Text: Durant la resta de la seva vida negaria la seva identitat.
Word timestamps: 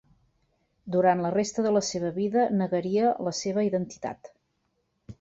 Durant 0.95 1.21
la 1.25 1.31
resta 1.35 1.67
de 1.67 1.75
la 1.77 1.85
seva 1.89 2.11
vida 2.17 2.49
negaria 2.65 3.15
la 3.31 3.37
seva 3.45 3.71
identitat. 3.71 4.37